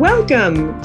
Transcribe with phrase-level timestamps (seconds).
[0.00, 0.78] Welcome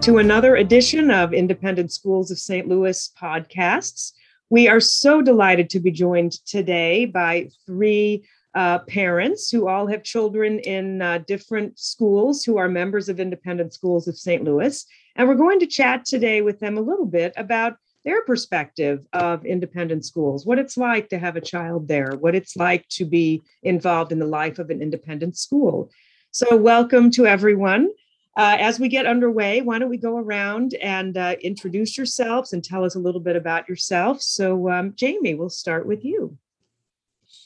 [0.00, 2.68] to another edition of Independent Schools of St.
[2.68, 4.12] Louis podcasts.
[4.50, 8.24] We are so delighted to be joined today by three
[8.54, 13.72] uh, parents who all have children in uh, different schools who are members of Independent
[13.72, 14.44] Schools of St.
[14.44, 14.84] Louis.
[15.16, 19.46] And we're going to chat today with them a little bit about their perspective of
[19.46, 23.40] independent schools, what it's like to have a child there, what it's like to be
[23.62, 25.90] involved in the life of an independent school.
[26.32, 27.88] So, welcome to everyone.
[28.38, 32.62] Uh, as we get underway, why don't we go around and uh, introduce yourselves and
[32.62, 34.22] tell us a little bit about yourself?
[34.22, 36.38] So, um, Jamie, we'll start with you.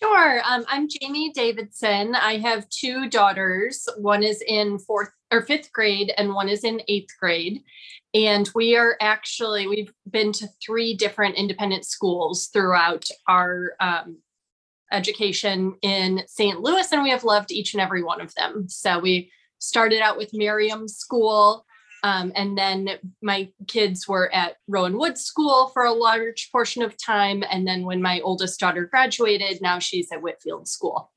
[0.03, 0.43] Sure.
[0.45, 2.15] Um, I'm Jamie Davidson.
[2.15, 3.89] I have two daughters.
[3.97, 7.63] One is in fourth or fifth grade, and one is in eighth grade.
[8.13, 14.19] And we are actually, we've been to three different independent schools throughout our um,
[14.93, 16.61] education in St.
[16.61, 18.69] Louis, and we have loved each and every one of them.
[18.69, 19.31] So we
[19.63, 21.65] started out with Miriam School.
[22.05, 26.97] Um, and then my kids were at Rohan Woods School for a large portion of
[26.97, 27.45] time.
[27.49, 31.13] And then when my oldest daughter graduated, now she's at Whitfield School.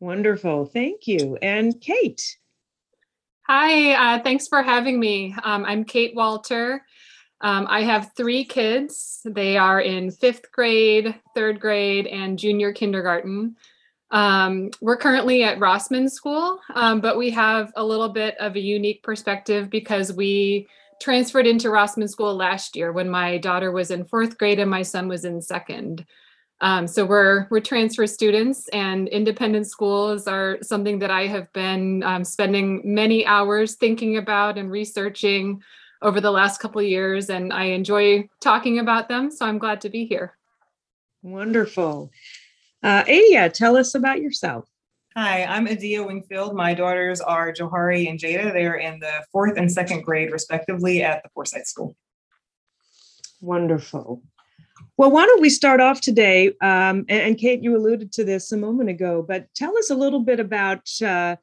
[0.00, 0.64] Wonderful.
[0.64, 1.36] Thank you.
[1.42, 2.38] And Kate.
[3.46, 5.34] Hi, uh, thanks for having me.
[5.44, 6.82] Um, I'm Kate Walter.
[7.42, 9.20] Um, I have three kids.
[9.24, 13.56] They are in fifth grade, third grade, and junior kindergarten.
[14.10, 18.60] Um, we're currently at Rossman School, um, but we have a little bit of a
[18.60, 20.68] unique perspective because we
[21.00, 24.82] transferred into Rossman School last year when my daughter was in fourth grade and my
[24.82, 26.06] son was in second.
[26.60, 32.02] Um, so we're we're transfer students, and independent schools are something that I have been
[32.02, 35.60] um, spending many hours thinking about and researching
[36.00, 39.30] over the last couple years, and I enjoy talking about them.
[39.30, 40.36] So I'm glad to be here.
[41.22, 42.10] Wonderful.
[42.82, 44.68] Uh, Adia, tell us about yourself.
[45.16, 46.54] Hi, I'm Adia Wingfield.
[46.54, 48.52] My daughters are Johari and Jada.
[48.52, 51.96] They are in the fourth and second grade, respectively, at the Forsyth School.
[53.40, 54.22] Wonderful.
[54.98, 56.48] Well, why don't we start off today?
[56.60, 59.94] Um, and, and, Kate, you alluded to this a moment ago, but tell us a
[59.94, 61.36] little bit about uh,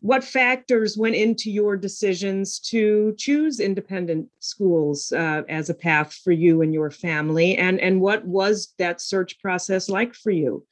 [0.00, 6.32] what factors went into your decisions to choose independent schools uh, as a path for
[6.32, 10.64] you and your family, and and what was that search process like for you?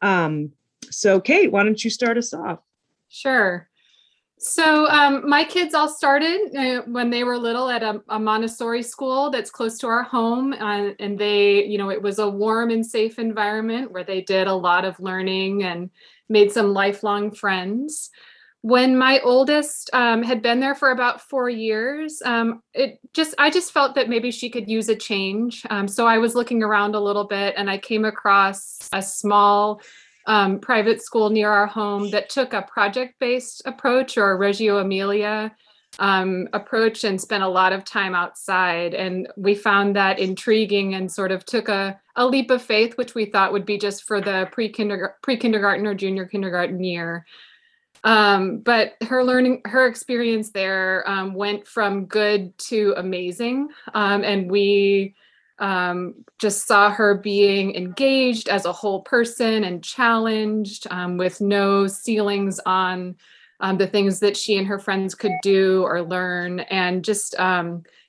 [0.00, 0.52] Um,
[0.90, 2.60] so, Kate, why don't you start us off?
[3.08, 3.68] Sure.
[4.40, 8.84] So, um, my kids all started uh, when they were little at a, a, Montessori
[8.84, 10.52] school that's close to our home.
[10.52, 14.46] Uh, and they, you know, it was a warm and safe environment where they did
[14.46, 15.90] a lot of learning and
[16.28, 18.10] made some lifelong friends.
[18.62, 23.50] When my oldest um, had been there for about four years, um, it just I
[23.50, 25.64] just felt that maybe she could use a change.
[25.70, 29.80] Um, so I was looking around a little bit, and I came across a small
[30.26, 35.54] um, private school near our home that took a project-based approach or a Reggio Emilia
[35.98, 38.92] um, approach and spent a lot of time outside.
[38.92, 43.14] And we found that intriguing and sort of took a, a leap of faith, which
[43.14, 47.24] we thought would be just for the pre-kindergarten, pre-kindergarten or junior kindergarten year.
[48.04, 53.68] Um, but her learning, her experience there um, went from good to amazing.
[53.94, 55.14] Um, and we
[55.58, 61.86] um, just saw her being engaged as a whole person and challenged um, with no
[61.86, 63.16] ceilings on
[63.60, 66.60] um, the things that she and her friends could do or learn.
[66.60, 67.34] And just,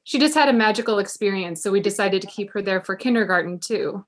[0.04, 1.64] she just had a magical experience.
[1.64, 4.06] So we decided to keep her there for kindergarten too.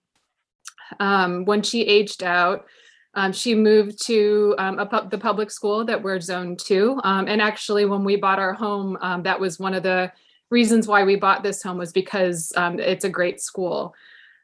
[0.99, 2.67] when she aged out,
[3.13, 4.77] um, she moved to um,
[5.09, 6.99] the public school that we're zoned to.
[7.03, 10.11] Um, and actually, when we bought our home, um, that was one of the
[10.49, 13.94] reasons why we bought this home was because um, it's a great school.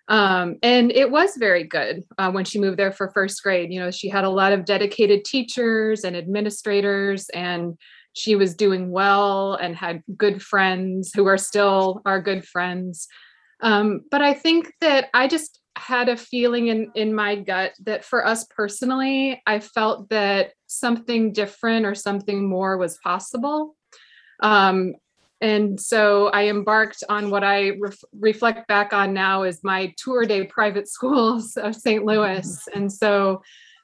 [0.09, 3.71] Um, and it was very good uh, when she moved there for first grade.
[3.71, 7.77] You know, she had a lot of dedicated teachers and administrators, and
[8.13, 13.07] she was doing well and had good friends who are still our good friends.
[13.61, 18.25] but I think that I just had a feeling in in my gut that for
[18.25, 23.75] us personally i felt that something different or something more was possible.
[24.41, 24.95] Um,
[25.39, 30.25] and so i embarked on what i ref- reflect back on now is my tour
[30.25, 32.67] day private schools of st louis.
[32.73, 33.41] And so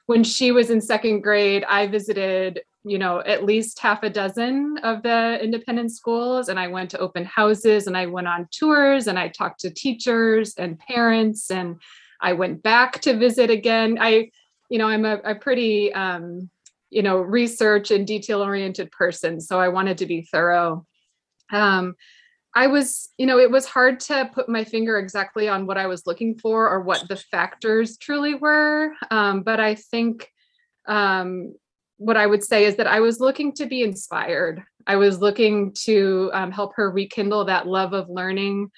[0.07, 4.77] when she was in second grade i visited you know at least half a dozen
[4.83, 9.07] of the independent schools and i went to open houses and i went on tours
[9.07, 11.80] and i talked to teachers and parents and
[12.21, 13.97] i went back to visit again.
[14.00, 14.31] I
[14.69, 16.50] you know i'm a, a pretty um,
[16.89, 20.85] you know research and detail oriented person so i wanted to be thorough.
[21.51, 21.95] Um,
[22.56, 25.88] i was you know it was hard to put my finger exactly on what i
[25.88, 30.30] was looking for or what the factors truly were um, but i think
[30.85, 31.53] um,
[32.03, 34.61] what I would say is that I was looking to be inspired.
[34.85, 38.71] I was looking to um, help her rekindle that love of learning.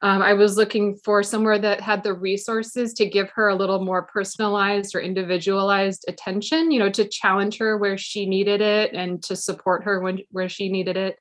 [0.00, 3.84] Um, I was looking for somewhere that had the resources to give her a little
[3.84, 9.20] more personalized or individualized attention, you know, to challenge her where she needed it and
[9.24, 11.18] to support her when where she needed it.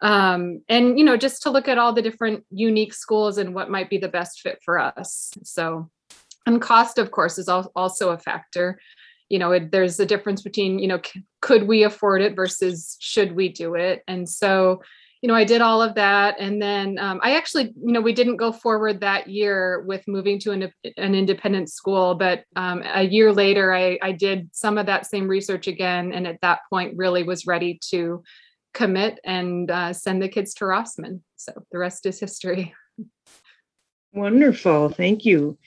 [0.00, 3.70] Um, and you know, just to look at all the different unique schools and what
[3.70, 5.30] might be the best fit for us.
[5.44, 5.88] So,
[6.46, 8.80] and cost, of course, is also a factor
[9.28, 12.96] you know it, there's a difference between you know c- could we afford it versus
[13.00, 14.02] should we do it?
[14.06, 14.82] And so
[15.22, 16.36] you know i did all of that.
[16.38, 20.38] And then um, i actually you know we didn't go forward that year with moving
[20.40, 24.84] to an, an independent school but um, a year later I, I did some of
[24.86, 28.22] that same research again and at that point really was ready to
[28.74, 32.74] commit and uh, send the kids to rossman so the rest is history.
[34.12, 34.90] Wonderful.
[34.90, 35.58] Thank you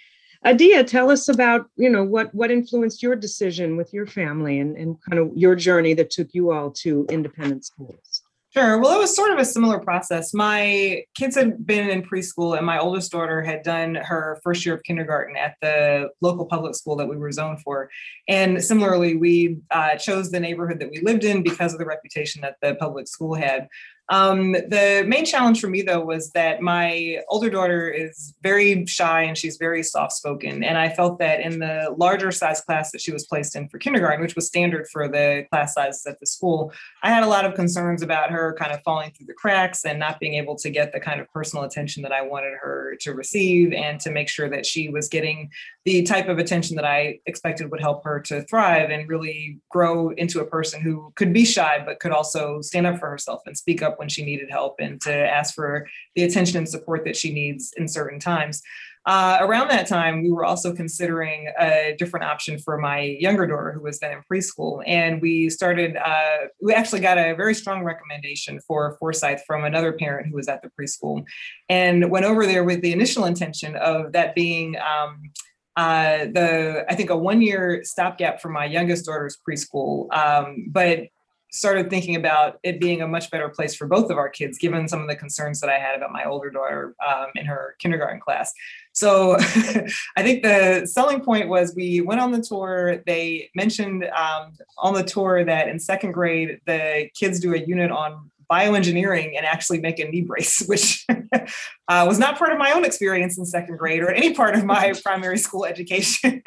[0.48, 4.78] Adia, tell us about you know what what influenced your decision with your family and,
[4.78, 8.24] and kind of your journey that took you all to independent schools.
[8.54, 8.80] Sure.
[8.80, 10.34] Well, it was sort of a similar process.
[10.34, 14.74] My kids had been in preschool, and my oldest daughter had done her first year
[14.74, 17.90] of kindergarten at the local public school that we were zoned for.
[18.30, 22.42] And similarly, we uh, chose the neighborhood that we lived in because of the reputation
[22.42, 23.68] that the public school had.
[24.09, 29.24] Um, the main challenge for me, though, was that my older daughter is very shy
[29.24, 30.63] and she's very soft spoken.
[30.63, 33.80] And I felt that in the larger size class that she was placed in for
[33.80, 36.71] kindergarten, which was standard for the class sizes at the school,
[37.04, 40.00] I had a lot of concerns about her kind of falling through the cracks and
[40.00, 43.13] not being able to get the kind of personal attention that I wanted her to
[43.13, 45.50] receive and to make sure that she was getting
[45.83, 50.10] the type of attention that I expected would help her to thrive and really grow
[50.10, 53.57] into a person who could be shy, but could also stand up for herself and
[53.57, 57.16] speak up when she needed help and to ask for the attention and support that
[57.16, 58.62] she needs in certain times.
[59.08, 63.72] Uh, around that time, we were also considering a different option for my younger daughter,
[63.72, 64.84] who was then in preschool.
[64.86, 69.94] And we started, uh, we actually got a very strong recommendation for Forsyth from another
[69.94, 71.24] parent who was at the preschool
[71.70, 74.76] and went over there with the initial intention of that being.
[74.76, 75.32] Um,
[75.78, 81.04] uh, the I think a one year stopgap for my youngest daughter's preschool, um, but
[81.52, 84.88] started thinking about it being a much better place for both of our kids, given
[84.88, 88.20] some of the concerns that I had about my older daughter um, in her kindergarten
[88.20, 88.54] class.
[88.94, 93.04] So I think the selling point was we went on the tour.
[93.06, 97.92] They mentioned um, on the tour that in second grade, the kids do a unit
[97.92, 102.72] on bioengineering and actually make a knee brace, which uh, was not part of my
[102.72, 106.42] own experience in second grade or any part of my primary school education.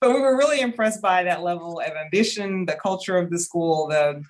[0.00, 3.88] But we were really impressed by that level of ambition, the culture of the school,
[3.88, 4.22] the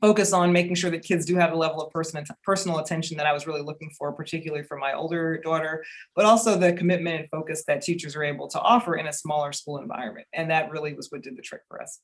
[0.00, 3.26] focus on making sure that kids do have a level of personal personal attention that
[3.26, 5.84] I was really looking for, particularly for my older daughter,
[6.16, 9.52] but also the commitment and focus that teachers are able to offer in a smaller
[9.52, 10.26] school environment.
[10.32, 12.00] And that really was what did the trick for us.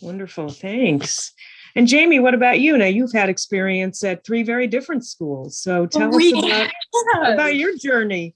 [0.00, 0.48] Wonderful.
[0.48, 1.32] Thanks.
[1.76, 2.76] And Jamie, what about you?
[2.76, 5.58] Now you've had experience at three very different schools.
[5.58, 6.70] So tell we us
[7.14, 8.34] about, about your journey.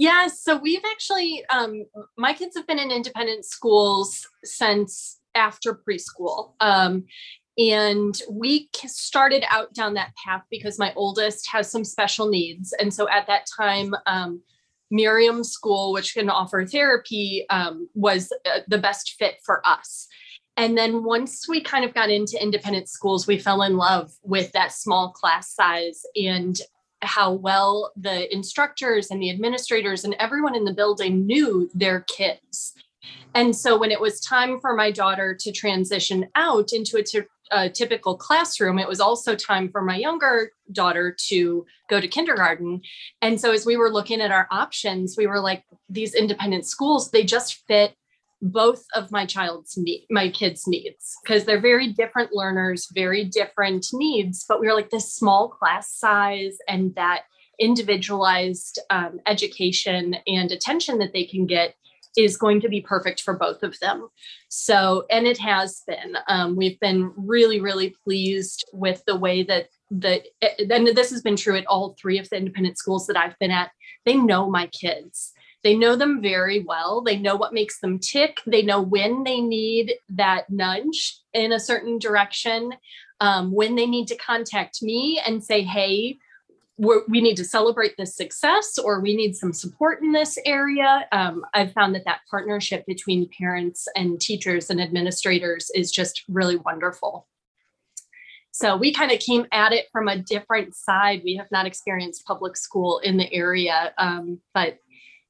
[0.00, 0.42] Yes.
[0.42, 1.84] So we've actually, um,
[2.16, 6.54] my kids have been in independent schools since after preschool.
[6.58, 7.04] Um,
[7.58, 12.72] and we started out down that path because my oldest has some special needs.
[12.80, 14.40] And so at that time, um,
[14.90, 20.08] Miriam School, which can offer therapy, um, was uh, the best fit for us.
[20.56, 24.50] And then once we kind of got into independent schools, we fell in love with
[24.52, 26.58] that small class size and
[27.02, 32.74] how well the instructors and the administrators and everyone in the building knew their kids.
[33.34, 37.20] And so when it was time for my daughter to transition out into a, t-
[37.50, 42.82] a typical classroom, it was also time for my younger daughter to go to kindergarten.
[43.22, 47.10] And so as we were looking at our options, we were like, these independent schools,
[47.10, 47.94] they just fit
[48.42, 53.86] both of my child's need my kids needs because they're very different learners very different
[53.92, 57.22] needs but we were like this small class size and that
[57.58, 61.74] individualized um, education and attention that they can get
[62.16, 64.08] is going to be perfect for both of them.
[64.48, 69.68] So and it has been um, we've been really really pleased with the way that
[69.90, 73.38] the and this has been true at all three of the independent schools that i've
[73.38, 73.70] been at.
[74.04, 77.02] They know my kids they know them very well.
[77.02, 78.40] They know what makes them tick.
[78.46, 82.72] They know when they need that nudge in a certain direction,
[83.20, 86.18] um, when they need to contact me and say, hey,
[87.08, 91.06] we need to celebrate this success or we need some support in this area.
[91.12, 96.56] Um, I've found that that partnership between parents and teachers and administrators is just really
[96.56, 97.26] wonderful.
[98.52, 101.20] So we kind of came at it from a different side.
[101.22, 104.78] We have not experienced public school in the area, um, but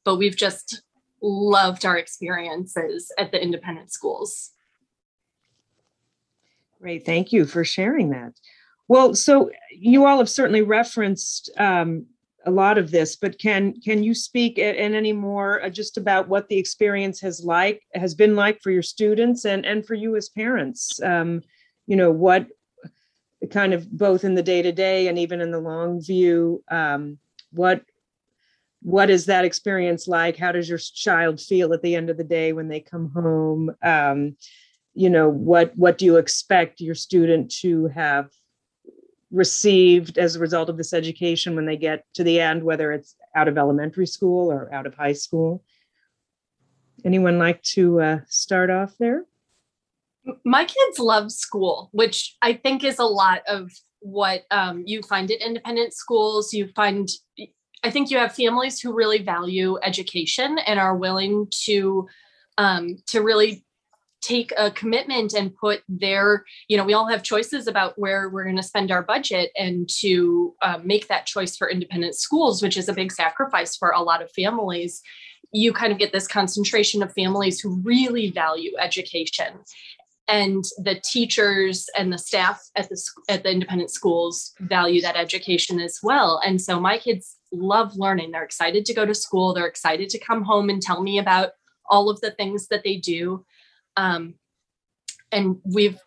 [0.04, 0.82] but we've just
[1.22, 4.50] loved our experiences at the independent schools.
[6.80, 8.32] Great, thank you for sharing that.
[8.88, 12.06] Well, so you all have certainly referenced um,
[12.46, 16.28] a lot of this, but can can you speak in any more uh, just about
[16.28, 20.16] what the experience has like has been like for your students and and for you
[20.16, 21.00] as parents?
[21.02, 21.42] Um,
[21.86, 22.46] you know what
[23.50, 26.62] kind of both in the day to day and even in the long view.
[26.70, 27.18] Um,
[27.52, 27.82] what
[28.82, 30.36] what is that experience like?
[30.36, 33.74] How does your child feel at the end of the day when they come home?
[33.82, 34.36] Um,
[34.94, 38.30] you know what what do you expect your student to have
[39.30, 43.14] received as a result of this education when they get to the end, whether it's
[43.34, 45.62] out of elementary school or out of high school.
[47.04, 49.24] Anyone like to uh, start off there?
[50.44, 53.70] My kids love school, which I think is a lot of
[54.00, 56.52] what um, you find at independent schools.
[56.52, 57.08] You find,
[57.82, 62.08] I think you have families who really value education and are willing to
[62.58, 63.64] um, to really
[64.20, 68.44] take a commitment and put their you know we all have choices about where we're
[68.44, 72.76] going to spend our budget and to uh, make that choice for independent schools which
[72.76, 75.00] is a big sacrifice for a lot of families.
[75.52, 79.58] You kind of get this concentration of families who really value education.
[80.28, 85.80] And the teachers and the staff at the at the independent schools value that education
[85.80, 86.40] as well.
[86.44, 88.30] And so my kids love learning.
[88.30, 89.52] They're excited to go to school.
[89.52, 91.50] They're excited to come home and tell me about
[91.88, 93.44] all of the things that they do.
[93.96, 94.34] Um,
[95.32, 95.98] and we've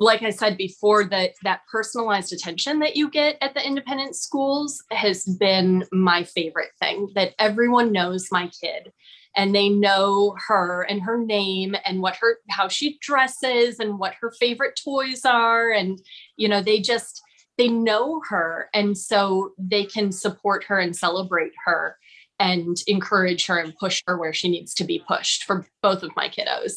[0.00, 4.82] like I said before, that that personalized attention that you get at the independent schools
[4.90, 7.10] has been my favorite thing.
[7.14, 8.92] That everyone knows my kid,
[9.36, 14.14] and they know her and her name and what her how she dresses and what
[14.22, 16.00] her favorite toys are, and
[16.36, 17.22] you know they just
[17.60, 21.98] they know her, and so they can support her and celebrate her
[22.38, 26.16] and encourage her and push her where she needs to be pushed for both of
[26.16, 26.76] my kiddos.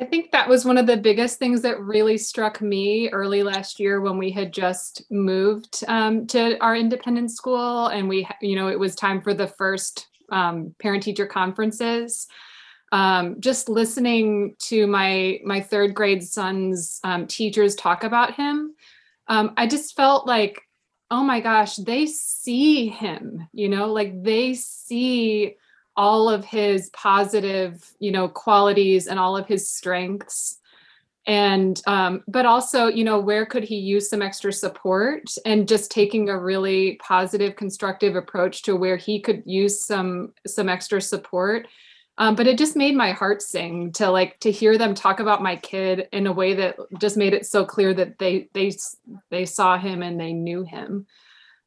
[0.00, 3.78] I think that was one of the biggest things that really struck me early last
[3.78, 8.68] year when we had just moved um, to our independent school, and we, you know,
[8.68, 12.26] it was time for the first um, parent-teacher conferences.
[12.90, 18.67] Um, just listening to my my third grade son's um, teachers talk about him,
[19.28, 20.62] um, I just felt like,
[21.10, 23.48] oh my gosh, they see him.
[23.52, 25.56] You know, like they see
[25.98, 30.58] all of his positive you know qualities and all of his strengths
[31.26, 35.90] and um, but also you know where could he use some extra support and just
[35.90, 41.66] taking a really positive constructive approach to where he could use some some extra support
[42.18, 45.40] um, but it just made my heart sing to like to hear them talk about
[45.40, 48.72] my kid in a way that just made it so clear that they they
[49.30, 51.06] they saw him and they knew him.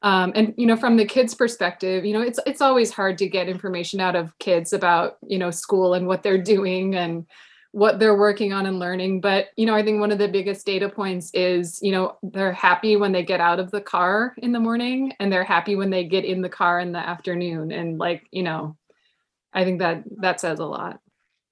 [0.04, 3.30] Um, and you know from the kids perspective you know it's it's always hard to
[3.30, 7.28] get information out of kids about you know school and what they're doing and
[7.72, 9.22] what they're working on and learning.
[9.22, 12.52] But you know i think one of the biggest data points is you know they're
[12.52, 15.92] happy when they get out of the car in the morning and they're happy when
[15.92, 17.72] they get in the car in the afternoon.
[17.72, 18.76] And like you know
[19.54, 21.00] i think that that says a lot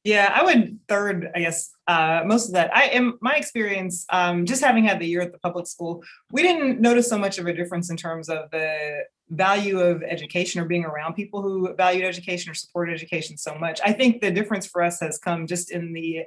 [0.05, 2.75] yeah, I would third, I guess, uh, most of that.
[2.75, 6.41] I am my experience, um, just having had the year at the public school, we
[6.41, 10.65] didn't notice so much of a difference in terms of the value of education or
[10.65, 13.81] being around people who valued education or supported education so much.
[13.85, 16.21] I think the difference for us has come just in the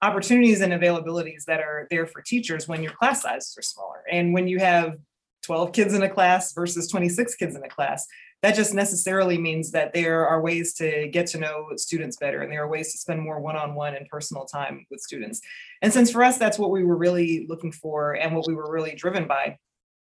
[0.00, 4.32] opportunities and availabilities that are there for teachers when your class sizes are smaller and
[4.32, 4.96] when you have
[5.42, 8.06] 12 kids in a class versus 26 kids in a class
[8.42, 12.52] that just necessarily means that there are ways to get to know students better and
[12.52, 15.40] there are ways to spend more one-on-one and personal time with students.
[15.82, 18.70] And since for us that's what we were really looking for and what we were
[18.70, 19.58] really driven by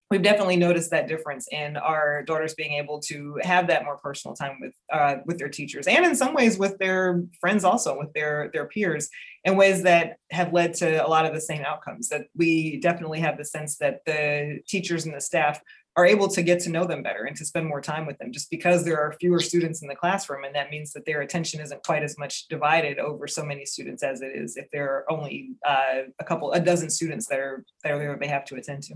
[0.09, 4.35] we've definitely noticed that difference in our daughters being able to have that more personal
[4.35, 8.11] time with uh, with their teachers and in some ways with their friends also with
[8.13, 9.09] their their peers
[9.43, 13.19] in ways that have led to a lot of the same outcomes that we definitely
[13.19, 15.61] have the sense that the teachers and the staff
[15.99, 18.31] are able to get to know them better and to spend more time with them.
[18.31, 21.59] Just because there are fewer students in the classroom and that means that their attention
[21.59, 25.11] isn't quite as much divided over so many students as it is if there are
[25.11, 28.55] only uh, a couple a dozen students that are that are there they have to
[28.55, 28.95] attend to.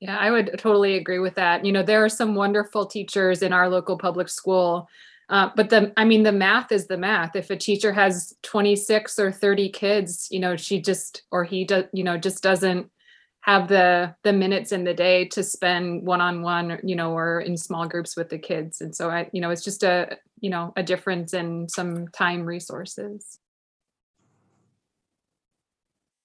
[0.00, 1.64] Yeah i would totally agree with that.
[1.64, 4.88] You know there are some wonderful teachers in our local public school
[5.28, 7.36] uh, but the i mean the math is the math.
[7.36, 11.84] If a teacher has 26 or 30 kids you know she just or he does
[11.92, 12.90] you know just doesn't
[13.42, 17.40] have the the minutes in the day to spend one on one you know or
[17.40, 18.80] in small groups with the kids.
[18.80, 22.44] And so i you know it's just a you know a difference in some time
[22.44, 23.38] resources.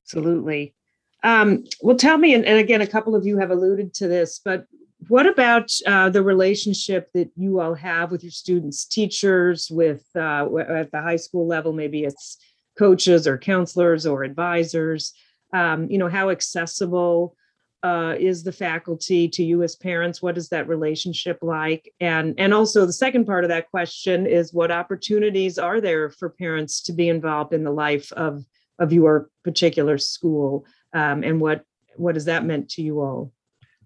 [0.03, 0.75] Absolutely.
[1.23, 4.39] Um, well tell me and, and, again a couple of you have alluded to this
[4.43, 4.67] but
[5.07, 10.47] what about uh, the relationship that you all have with your students teachers with uh,
[10.57, 11.73] at the high school level?
[11.73, 12.37] Maybe it's
[12.77, 15.13] coaches or counselors or advisors
[15.55, 17.35] um, you know, how accessible
[17.81, 20.21] uh, is the faculty to you as parents?
[20.21, 21.93] What is that relationship like?
[22.01, 26.29] And and also the second part of that question is what opportunities are there for
[26.29, 28.43] parents to be involved in the life of
[28.79, 31.63] of your particular school, um, and what
[31.95, 33.31] what has that meant to you all?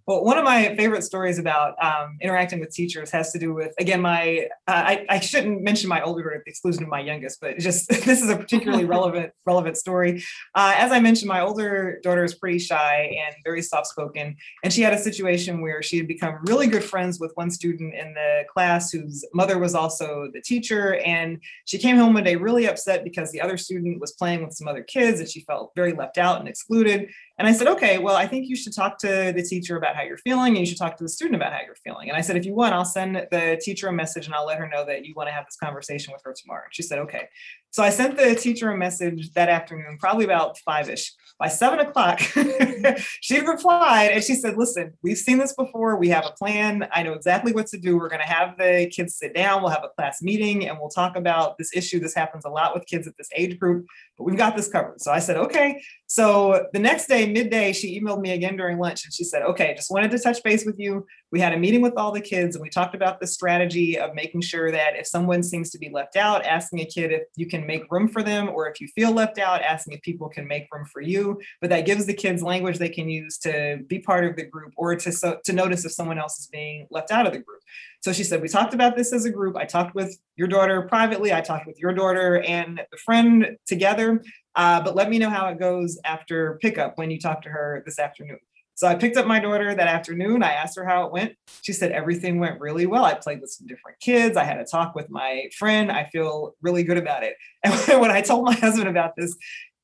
[0.10, 3.76] Well, one of my favorite stories about um, interacting with teachers has to do with,
[3.78, 7.00] again, my, uh, I, I shouldn't mention my older daughter at the exclusion of my
[7.00, 10.24] youngest, but just this is a particularly relevant, relevant story.
[10.56, 14.36] Uh, as I mentioned, my older daughter is pretty shy and very soft spoken.
[14.64, 17.94] And she had a situation where she had become really good friends with one student
[17.94, 20.96] in the class whose mother was also the teacher.
[21.06, 24.56] And she came home one day really upset because the other student was playing with
[24.56, 27.12] some other kids and she felt very left out and excluded.
[27.40, 30.04] And I said, okay, well, I think you should talk to the teacher about how
[30.04, 32.10] you're feeling and you should talk to the student about how you're feeling.
[32.10, 34.60] And I said, if you want, I'll send the teacher a message and I'll let
[34.60, 36.64] her know that you want to have this conversation with her tomorrow.
[36.66, 37.30] And she said, okay.
[37.72, 41.14] So I sent the teacher a message that afternoon, probably about five ish.
[41.38, 42.20] By seven o'clock,
[43.22, 45.96] she replied and she said, Listen, we've seen this before.
[45.96, 46.90] We have a plan.
[46.92, 47.96] I know exactly what to do.
[47.96, 49.62] We're going to have the kids sit down.
[49.62, 52.00] We'll have a class meeting and we'll talk about this issue.
[52.00, 53.86] This happens a lot with kids at this age group,
[54.18, 55.00] but we've got this covered.
[55.00, 55.82] So I said, Okay.
[56.12, 59.76] So the next day, midday, she emailed me again during lunch and she said, Okay,
[59.76, 61.06] just wanted to touch base with you.
[61.32, 64.16] We had a meeting with all the kids and we talked about the strategy of
[64.16, 67.46] making sure that if someone seems to be left out, asking a kid if you
[67.46, 70.48] can make room for them, or if you feel left out, asking if people can
[70.48, 71.40] make room for you.
[71.62, 74.74] But that gives the kids language they can use to be part of the group
[74.78, 77.62] or to, so, to notice if someone else is being left out of the group.
[78.02, 79.58] So she said, We talked about this as a group.
[79.58, 84.24] I talked with your daughter privately, I talked with your daughter and the friend together.
[84.56, 87.84] Uh, but let me know how it goes after pickup when you talk to her
[87.86, 88.40] this afternoon.
[88.80, 90.42] So I picked up my daughter that afternoon.
[90.42, 91.36] I asked her how it went.
[91.64, 93.04] She said everything went really well.
[93.04, 94.38] I played with some different kids.
[94.38, 95.92] I had a talk with my friend.
[95.92, 97.36] I feel really good about it.
[97.66, 99.36] And when I told my husband about this,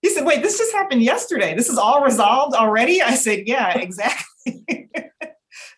[0.01, 1.53] he said, Wait, this just happened yesterday.
[1.55, 3.01] This is all resolved already?
[3.01, 4.89] I said, Yeah, exactly.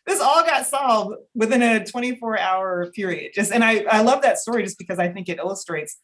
[0.07, 3.33] This all got solved within a 24 hour period.
[3.35, 5.97] Just and I, I love that story just because I think it illustrates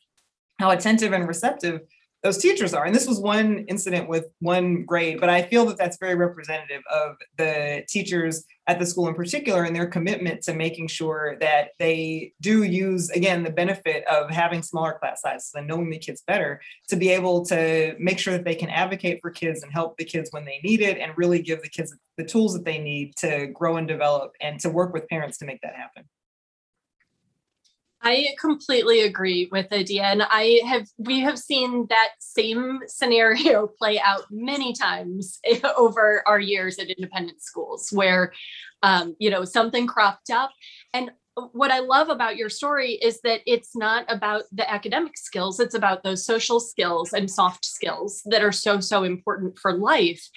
[0.59, 1.81] how attentive and receptive
[2.23, 2.85] those teachers are.
[2.85, 6.81] And this was one incident with one grade, but I feel that that's very representative
[6.91, 11.71] of the teachers at the school in particular and their commitment to making sure that
[11.79, 16.23] they do use, again, the benefit of having smaller class sizes and knowing the kids
[16.25, 19.97] better to be able to make sure that they can advocate for kids and help
[19.97, 22.77] the kids when they need it and really give the kids the tools that they
[22.77, 26.05] need to grow and develop and to work with parents to make that happen.
[28.03, 30.03] I completely agree with Adia.
[30.03, 35.39] And I have, we have seen that same scenario play out many times
[35.77, 38.33] over our years at independent schools where,
[38.81, 40.51] um, you know, something cropped up.
[40.93, 41.11] And
[41.53, 45.73] what I love about your story is that it's not about the academic skills, it's
[45.73, 50.29] about those social skills and soft skills that are so, so important for life.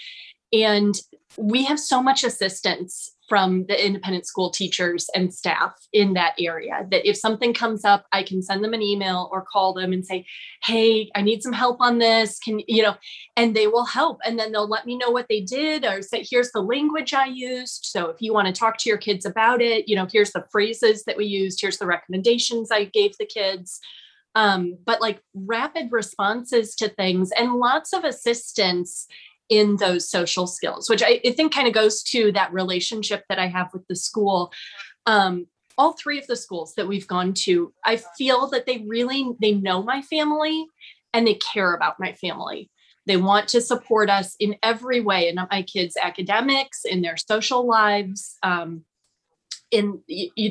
[0.52, 0.94] And
[1.36, 6.86] we have so much assistance from the independent school teachers and staff in that area
[6.90, 10.06] that if something comes up i can send them an email or call them and
[10.06, 10.24] say
[10.62, 12.38] hey i need some help on this.
[12.38, 12.96] Can you know
[13.36, 14.18] and they will help.
[14.24, 17.26] And then they'll let me know what they did or say here's the language i
[17.26, 17.86] used.
[17.86, 20.46] So if you want to talk to your kids about it you know here's the
[20.50, 21.60] phrases that we used.
[21.60, 23.80] Here's the recommendations i gave the kids.
[24.34, 29.06] Um, but like rapid responses to things and lots of assistance
[29.48, 33.38] in those social skills, which I, I think kind of goes to that relationship that
[33.38, 34.52] I have with the school.
[35.06, 35.46] Um,
[35.78, 39.52] all three of the schools that we've gone to, I feel that they really they
[39.52, 40.66] know my family
[41.12, 42.70] and they care about my family.
[43.06, 47.64] They want to support us in every way in my kids' academics, in their social
[47.66, 48.84] lives, um,
[49.70, 50.02] in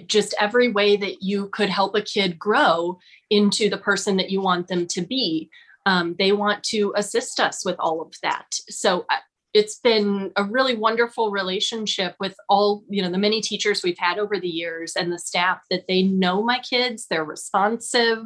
[0.08, 2.98] just every way that you could help a kid grow
[3.30, 5.50] into the person that you want them to be
[5.86, 8.48] um, they want to assist us with all of that.
[8.70, 9.18] So uh,
[9.56, 14.20] it's been a really wonderful relationship with all you know the many teachers we've had
[14.20, 18.20] over the years and the staff that they know my kids they're responsive.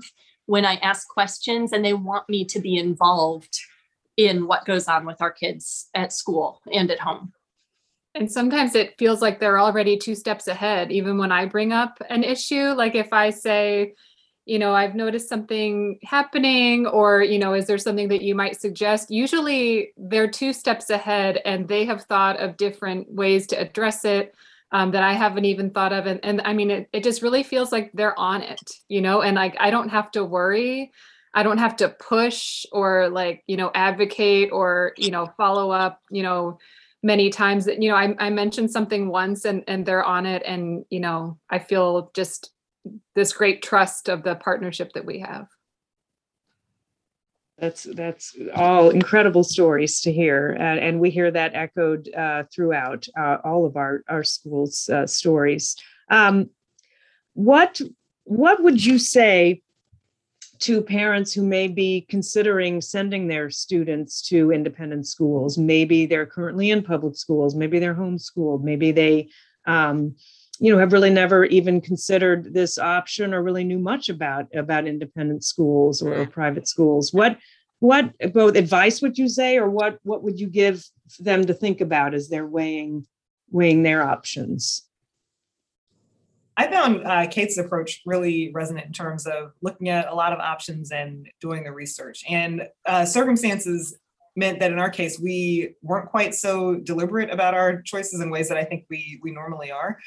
[0.48, 3.60] When i ask questions and they want me to be involved
[4.18, 7.32] in what goes on with our kids at school and at home.
[8.16, 12.02] And sometimes it feels like they're already two steps ahead even when i bring up
[12.10, 12.70] an issue.
[12.70, 13.94] Like if i say
[14.50, 18.60] you know i've noticed something happening or you know is there something that you might
[18.60, 19.12] suggest?
[19.12, 24.34] Usually they're two steps ahead and they have thought of different ways to address it
[24.72, 27.44] um, that i haven't even thought of and, and i mean it, it just really
[27.44, 30.92] feels like they're on it you know and like i don't have to worry.
[31.34, 36.02] I don't have to push or like you know advocate or you know follow up
[36.10, 36.58] you know
[37.04, 37.66] many times.
[37.66, 41.00] That you know I, I mentioned something once and and they're on it and you
[41.00, 42.52] know i feel just
[43.16, 45.48] this great trust of the partnership that we have.
[47.60, 53.38] That's that's all incredible stories to hear, and, we hear that echoed uh, throughout uh,
[53.44, 55.76] all of our our schools' uh, stories.
[56.10, 56.50] Um,
[57.34, 57.82] what
[58.24, 59.62] what would you say
[60.60, 65.58] to parents who may be considering sending their students to independent schools?
[65.58, 69.30] Maybe they're currently in public schools, maybe they're homeschooled, maybe they
[69.66, 70.16] um,
[70.60, 74.88] you know have really never even considered this option or really knew much about about
[74.88, 77.38] independent schools or, or private schools what
[77.80, 80.84] what both advice would you say or what what would you give
[81.20, 83.06] them to think about as they're weighing
[83.52, 84.84] weighing their options
[86.58, 90.40] I found uh, Kate's approach really resonant in terms of looking at a lot of
[90.40, 92.22] options and doing the research.
[92.28, 93.98] And uh, circumstances
[94.36, 98.50] meant that in our case, we weren't quite so deliberate about our choices in ways
[98.50, 100.00] that I think we we normally are.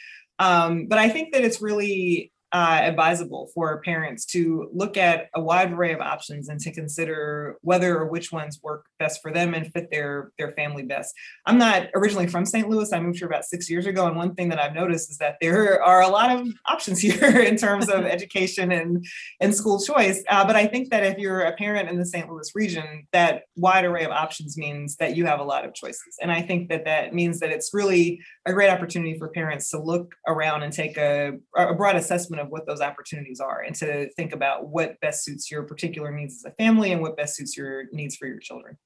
[0.43, 5.41] Um, but I think that it's really uh, advisable for parents to look at a
[5.41, 9.53] wide array of options and to consider whether or which ones work best for them
[9.55, 11.13] and fit their their family best.
[11.47, 12.69] I'm not originally from St.
[12.69, 12.93] Louis.
[12.93, 15.39] I moved here about six years ago, and one thing that I've noticed is that
[15.41, 19.05] there are a lot of options here in terms of education and
[19.41, 20.23] and school choice.
[20.29, 22.31] Uh, but I think that if you're a parent in the St.
[22.31, 26.17] Louis region, that wide array of options means that you have a lot of choices,
[26.21, 29.83] and I think that that means that it's really a great opportunity for parents to
[29.83, 34.09] look around and take a, a broad assessment of what those opportunities are and to
[34.15, 37.57] think about what best suits your particular needs as a family and what best suits
[37.57, 38.77] your needs for your children.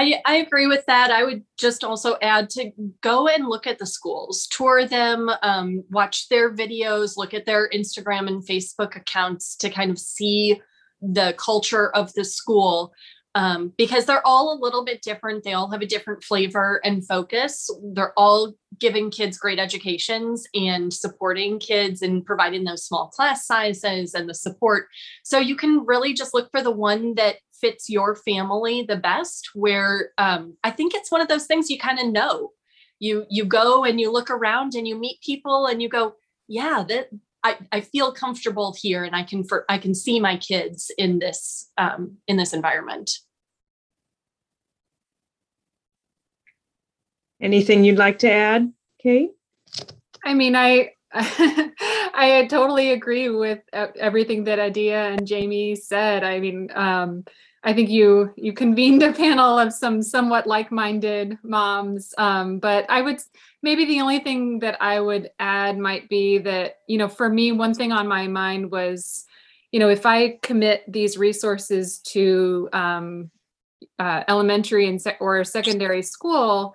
[0.00, 1.10] I, I agree with that.
[1.10, 2.70] I would just also add to
[3.02, 7.68] go and look at the schools, tour them, um, watch their videos, look at their
[7.68, 10.62] Instagram and Facebook accounts to kind of see
[11.02, 12.94] the culture of the school
[13.34, 15.44] um, because they're all a little bit different.
[15.44, 17.70] They all have a different flavor and focus.
[17.92, 24.14] They're all giving kids great educations and supporting kids and providing those small class sizes
[24.14, 24.88] and the support.
[25.24, 29.50] So you can really just look for the one that fits your family the best.
[29.54, 32.52] Where um, I think it's one of those things you kind of know.
[32.98, 36.14] You you go and you look around and you meet people and you go,
[36.48, 37.08] yeah, that
[37.42, 41.18] I, I feel comfortable here and I can for I can see my kids in
[41.18, 43.10] this um, in this environment.
[47.40, 48.70] Anything you'd like to add,
[49.02, 49.30] Kate?
[50.24, 56.22] I mean, I I totally agree with everything that Adia and Jamie said.
[56.22, 57.24] I mean, um,
[57.62, 63.02] I think you you convened a panel of some somewhat like-minded moms, um, but I
[63.02, 63.20] would
[63.62, 67.52] maybe the only thing that I would add might be that you know for me
[67.52, 69.26] one thing on my mind was
[69.72, 73.30] you know if I commit these resources to um,
[73.98, 76.74] uh, elementary and sec- or secondary school,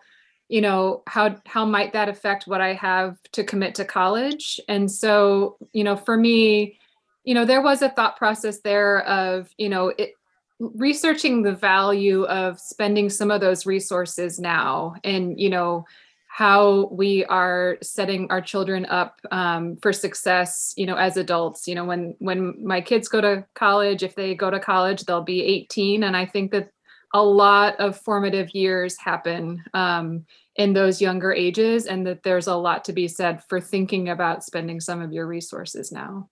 [0.50, 4.60] you know how how might that affect what I have to commit to college?
[4.68, 6.78] And so you know for me,
[7.24, 10.12] you know there was a thought process there of you know it
[10.60, 15.86] researching the value of spending some of those resources now and you know
[16.28, 21.68] how we are setting our children up um, for success you know as adults.
[21.68, 25.24] You know when when my kids go to college if they go to college they'll
[25.24, 26.70] be 18 and i think that
[27.14, 30.26] a lot of formative years happen um,
[30.58, 34.44] in those younger ages and that there's a lot to be said for thinking about
[34.44, 36.30] spending some of your resources now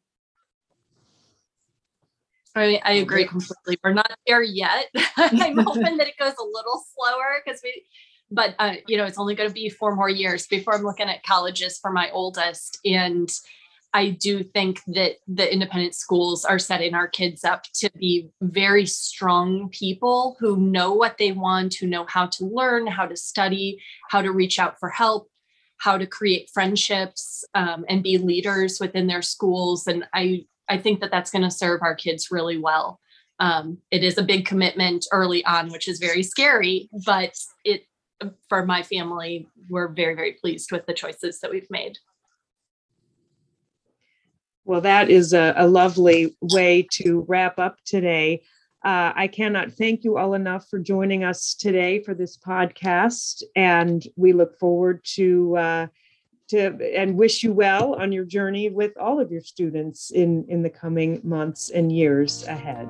[2.55, 3.79] I, I agree completely.
[3.83, 4.87] We're not there yet.
[5.17, 7.83] I'm hoping that it goes a little slower because we,
[8.29, 11.09] but uh, you know, it's only going to be four more years before I'm looking
[11.09, 12.79] at colleges for my oldest.
[12.85, 13.29] And
[13.95, 18.87] I do think that the independent schools are setting our kids up to be very
[18.87, 23.79] strong people who know what they want, who know how to learn, how to study,
[24.09, 25.29] how to reach out for help,
[25.77, 29.85] how to create friendships um, and be leaders within their schools.
[29.85, 32.99] And I I think that that's going to serve our kids really well.
[33.39, 37.33] Um, it is a big commitment early on, which is very scary, but
[37.65, 37.83] it
[38.47, 41.97] for my family, we're very, very pleased with the choices that we've made.
[44.65, 48.43] Well, that is a, a lovely way to wrap up today.
[48.85, 54.05] Uh, I cannot thank you all enough for joining us today for this podcast, and
[54.15, 55.87] we look forward to uh,
[56.53, 60.61] to and wish you well on your journey with all of your students in in
[60.61, 62.87] the coming months and years ahead.